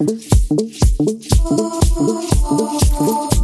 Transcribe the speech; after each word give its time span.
Oh, 0.00 0.20
oh. 3.00 3.37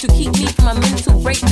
Support 0.00 1.44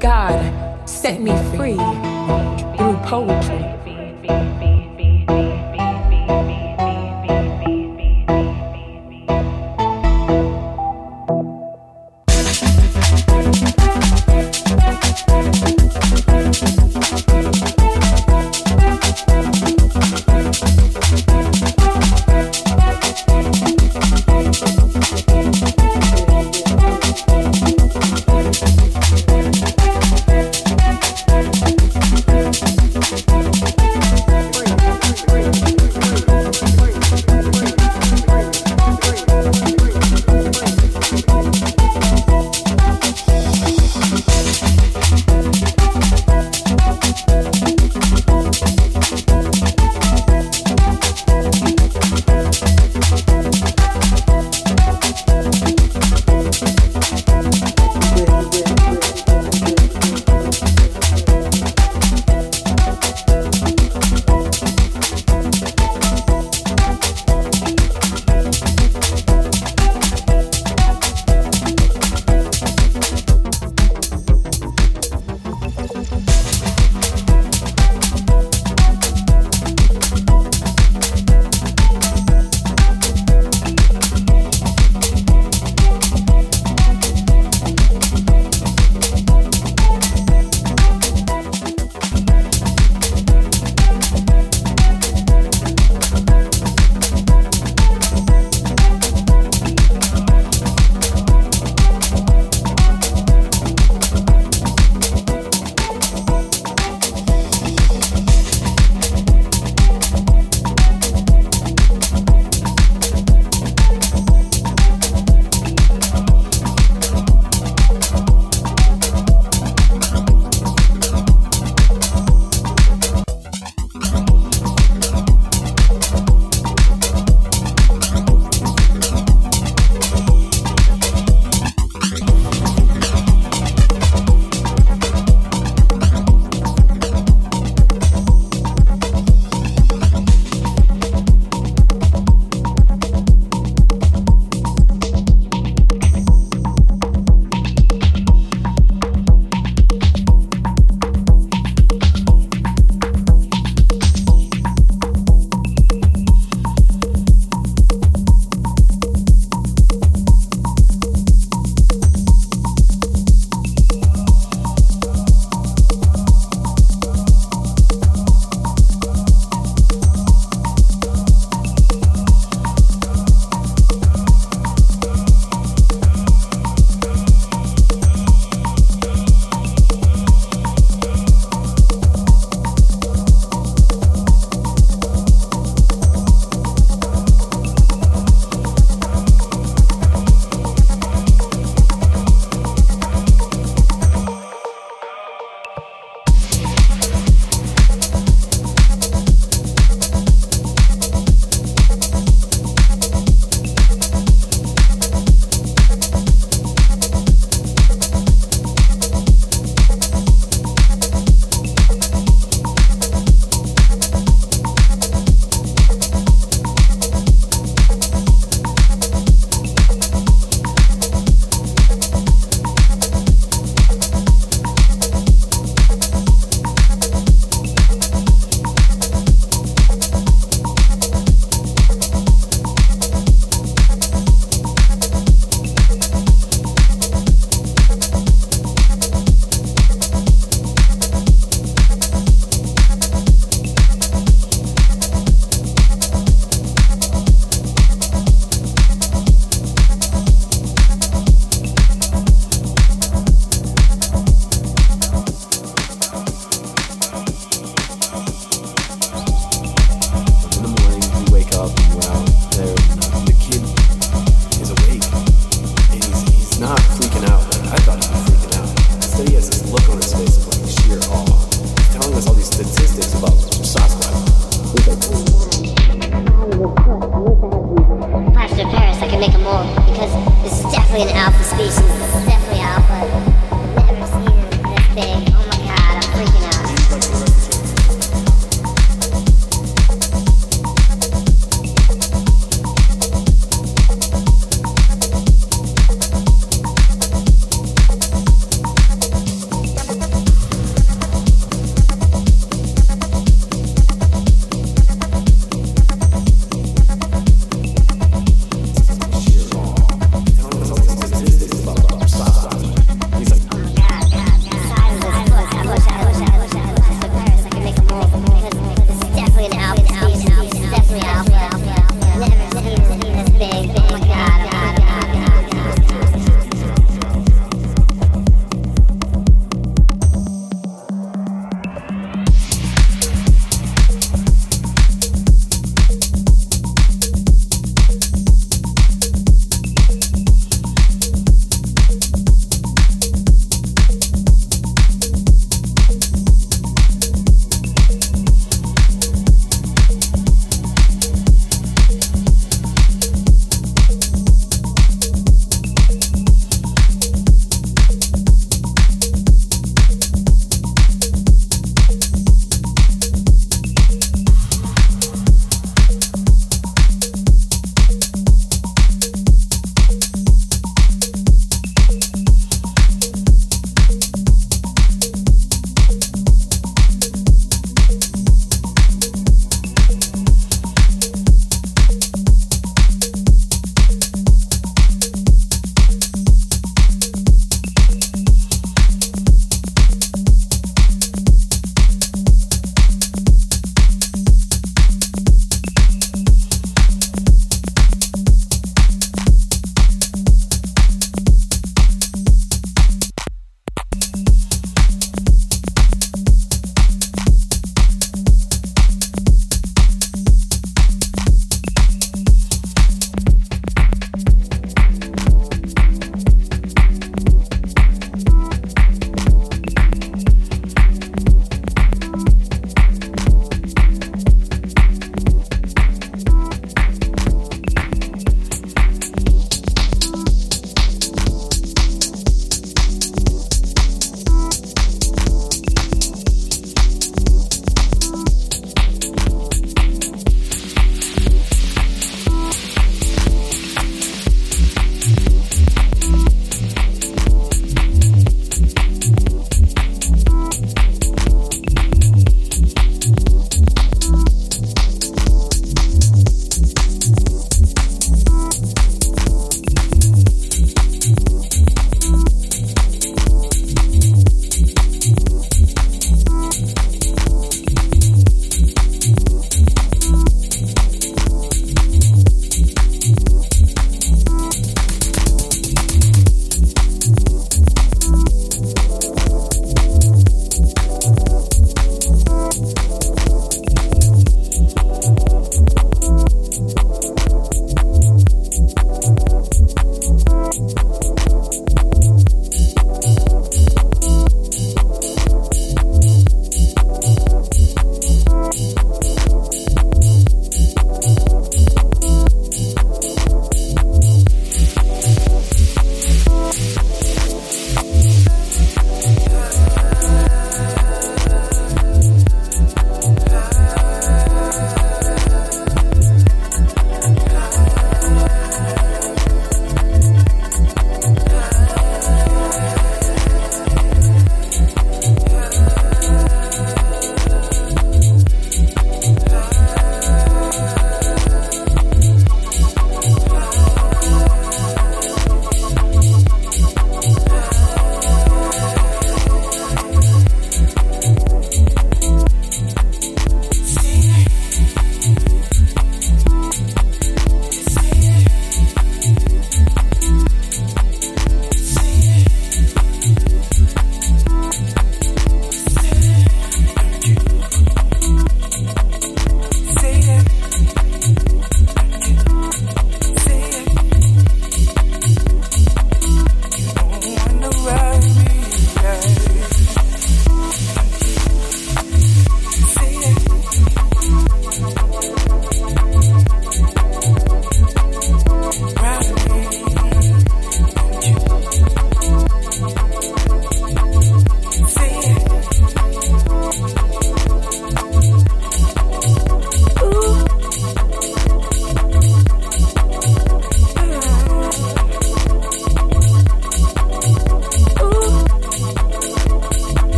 God 0.00 0.88
set 0.88 1.20
me 1.20 1.30
free 1.54 1.76
through 2.78 2.96
poetry. 3.04 3.39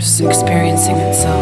Universe 0.00 0.20
experiencing 0.20 0.96
itself. 0.96 1.39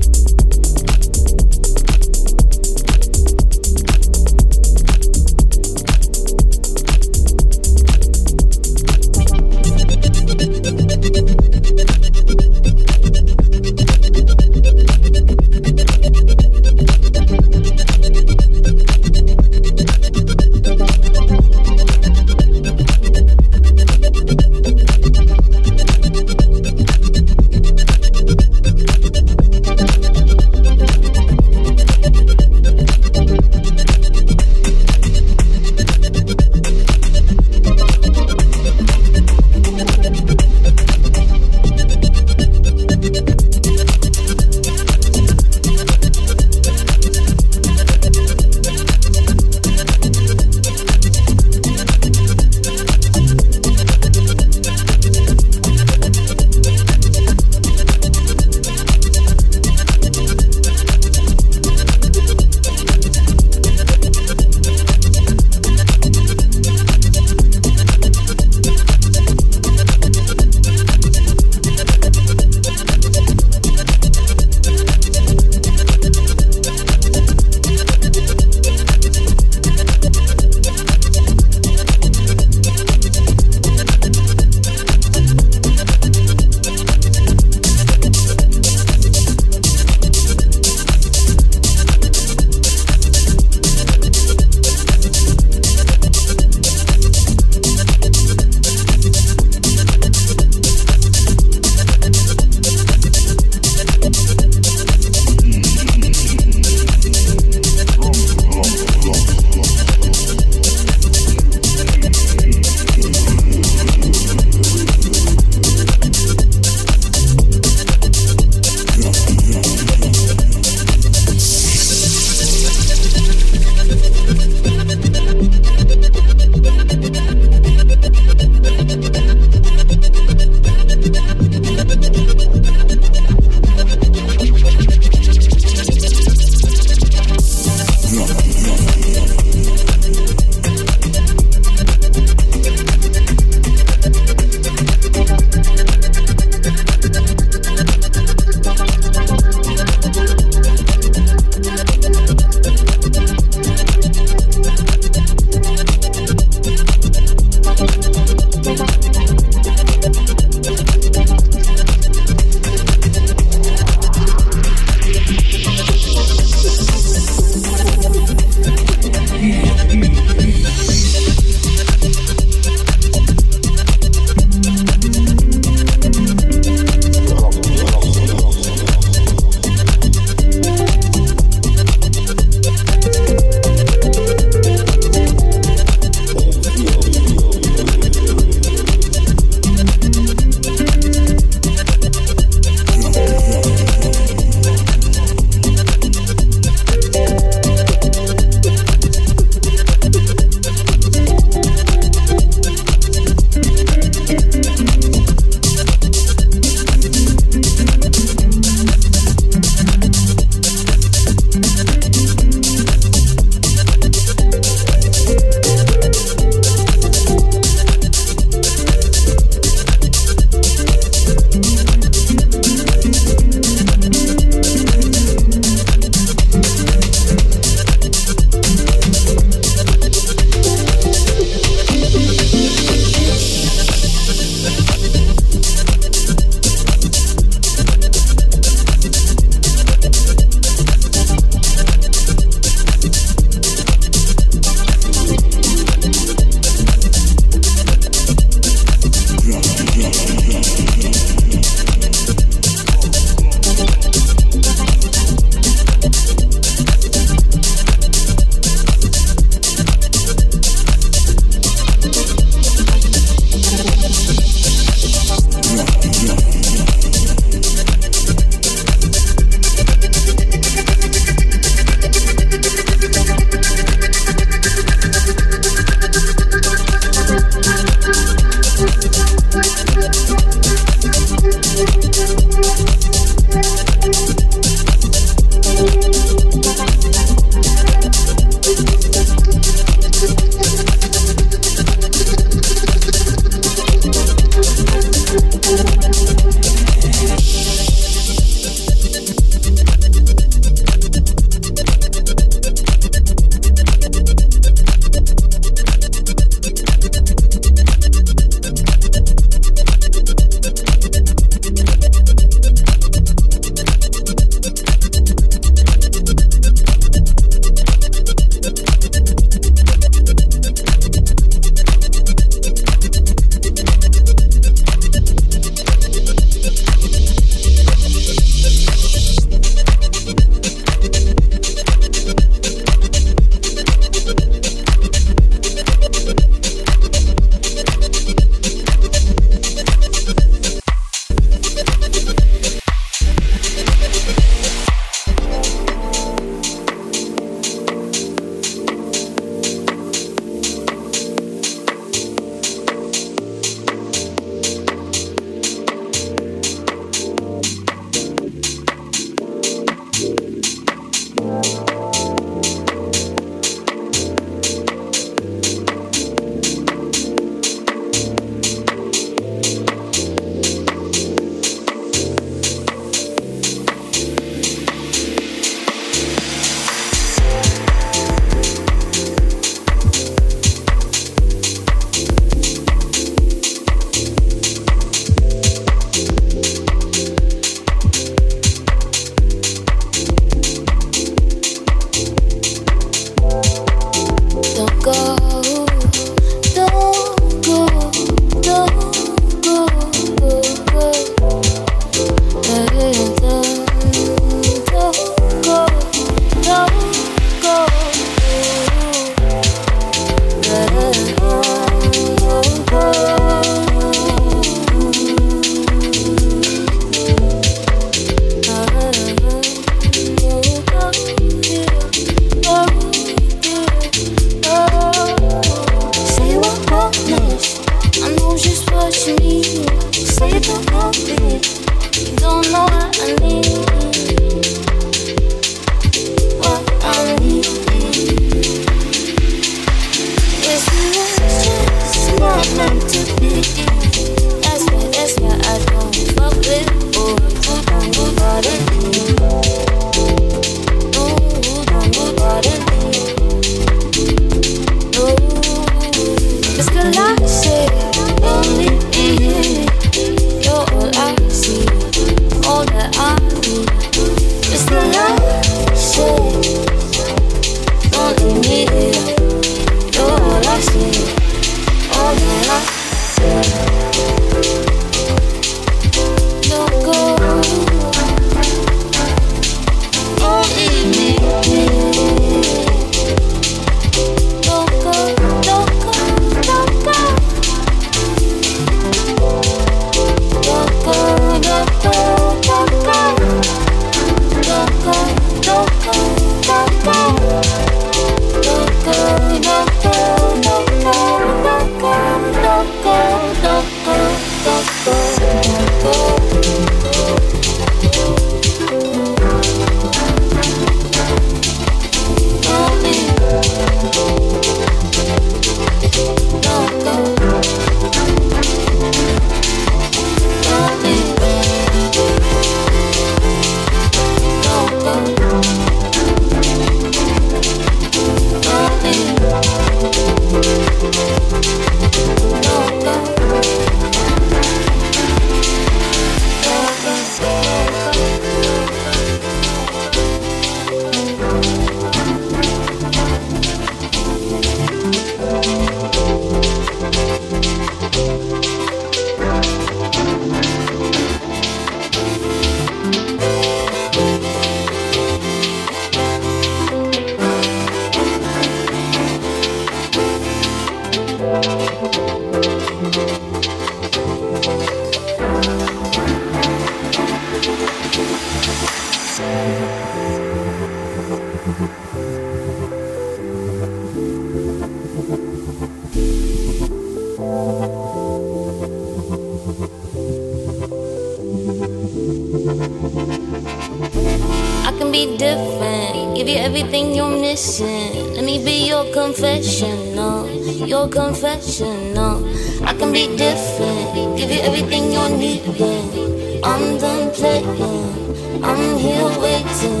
Your 591.42 591.50
confessional. 591.50 592.44
I 592.86 592.94
can 592.94 593.12
be 593.12 593.26
different, 593.36 594.36
give 594.36 594.50
you 594.50 594.60
everything 594.60 595.12
you're 595.12 595.30
needing. 595.30 596.64
I'm 596.64 596.98
done 596.98 597.30
playing, 597.32 598.64
I'm 598.64 598.98
here 598.98 599.40
waiting. 599.40 600.00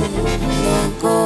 Don't 0.64 1.02
go. 1.02 1.25